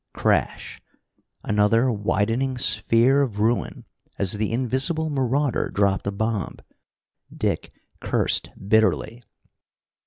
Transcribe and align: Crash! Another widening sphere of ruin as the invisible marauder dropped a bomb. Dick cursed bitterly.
Crash! 0.15 0.81
Another 1.43 1.91
widening 1.91 2.57
sphere 2.57 3.21
of 3.21 3.37
ruin 3.37 3.85
as 4.17 4.33
the 4.33 4.51
invisible 4.51 5.11
marauder 5.11 5.69
dropped 5.69 6.07
a 6.07 6.11
bomb. 6.11 6.55
Dick 7.31 7.71
cursed 7.99 8.49
bitterly. 8.67 9.21